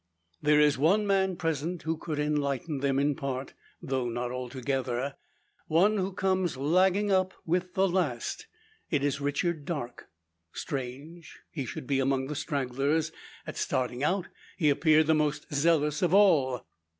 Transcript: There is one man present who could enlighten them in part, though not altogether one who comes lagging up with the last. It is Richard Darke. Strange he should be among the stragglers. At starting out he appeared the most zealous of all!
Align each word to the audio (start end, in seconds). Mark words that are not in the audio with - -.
There 0.41 0.59
is 0.59 0.79
one 0.79 1.05
man 1.05 1.35
present 1.35 1.83
who 1.83 1.95
could 1.95 2.17
enlighten 2.17 2.79
them 2.79 2.97
in 2.97 3.13
part, 3.13 3.53
though 3.83 4.09
not 4.09 4.31
altogether 4.31 5.13
one 5.67 5.97
who 5.97 6.11
comes 6.11 6.57
lagging 6.57 7.11
up 7.11 7.35
with 7.45 7.75
the 7.75 7.87
last. 7.87 8.47
It 8.89 9.03
is 9.03 9.21
Richard 9.21 9.63
Darke. 9.63 10.09
Strange 10.53 11.41
he 11.51 11.67
should 11.67 11.85
be 11.85 11.99
among 11.99 12.25
the 12.25 12.35
stragglers. 12.35 13.11
At 13.45 13.57
starting 13.57 14.03
out 14.03 14.27
he 14.57 14.71
appeared 14.71 15.05
the 15.05 15.13
most 15.13 15.45
zealous 15.53 16.01
of 16.01 16.15
all! 16.15 16.65